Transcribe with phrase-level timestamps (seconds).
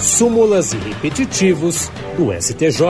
[0.00, 2.80] súmulas e repetitivos do STJ.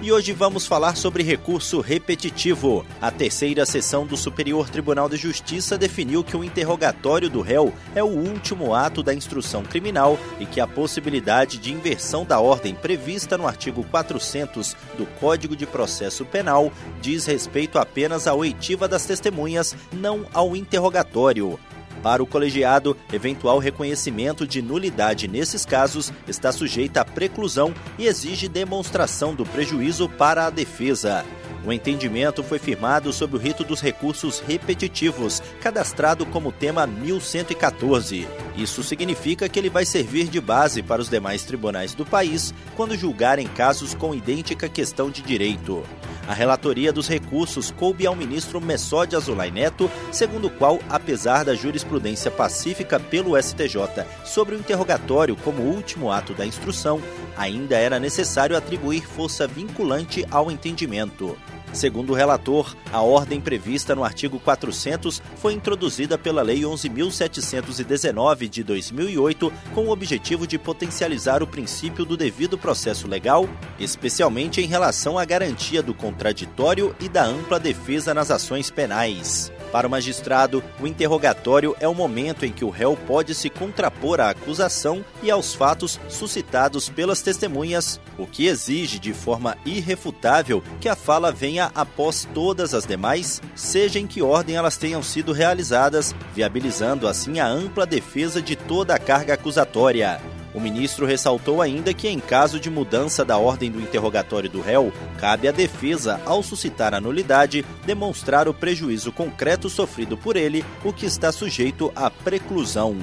[0.00, 2.84] E hoje vamos falar sobre recurso repetitivo.
[3.00, 8.02] A terceira sessão do Superior Tribunal de Justiça definiu que o interrogatório do réu é
[8.02, 13.38] o último ato da instrução criminal e que a possibilidade de inversão da ordem prevista
[13.38, 19.74] no artigo 400 do Código de Processo Penal diz respeito apenas à oitiva das testemunhas,
[19.92, 21.58] não ao interrogatório.
[22.02, 28.48] Para o colegiado, eventual reconhecimento de nulidade nesses casos está sujeita à preclusão e exige
[28.48, 31.24] demonstração do prejuízo para a defesa.
[31.64, 38.26] O entendimento foi firmado sob o rito dos recursos repetitivos, cadastrado como tema 1114.
[38.56, 42.96] Isso significa que ele vai servir de base para os demais tribunais do país quando
[42.96, 45.84] julgarem casos com idêntica questão de direito.
[46.26, 51.54] A relatoria dos recursos coube ao ministro Messode Azulay Neto, segundo o qual, apesar da
[51.54, 57.02] jurisprudência pacífica pelo STJ sobre o interrogatório como último ato da instrução,
[57.36, 61.36] ainda era necessário atribuir força vinculante ao entendimento.
[61.72, 68.62] Segundo o relator, a ordem prevista no artigo 400 foi introduzida pela Lei 11.719 de
[68.62, 73.48] 2008 com o objetivo de potencializar o princípio do devido processo legal,
[73.78, 79.50] especialmente em relação à garantia do contraditório e da ampla defesa nas ações penais.
[79.72, 84.20] Para o magistrado, o interrogatório é o momento em que o réu pode se contrapor
[84.20, 90.90] à acusação e aos fatos suscitados pelas testemunhas, o que exige de forma irrefutável que
[90.90, 96.14] a fala venha após todas as demais, seja em que ordem elas tenham sido realizadas,
[96.34, 100.20] viabilizando assim a ampla defesa de toda a carga acusatória.
[100.54, 104.92] O ministro ressaltou ainda que, em caso de mudança da ordem do interrogatório do réu,
[105.18, 110.92] cabe à defesa, ao suscitar a nulidade, demonstrar o prejuízo concreto sofrido por ele, o
[110.92, 112.96] que está sujeito à preclusão.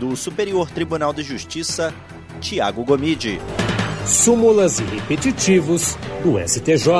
[0.00, 1.92] Do Superior Tribunal de Justiça,
[2.40, 3.40] Tiago Gomide.
[4.06, 6.90] Súmulas e repetitivos do STJ.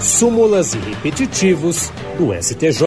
[0.00, 2.82] Súmulas e repetitivos do STJ.